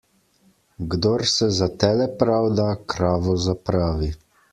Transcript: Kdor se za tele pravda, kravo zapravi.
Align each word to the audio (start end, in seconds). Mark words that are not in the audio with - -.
Kdor 0.93 1.25
se 1.25 1.49
za 1.59 1.67
tele 1.83 2.07
pravda, 2.23 2.65
kravo 2.95 3.37
zapravi. 3.45 4.11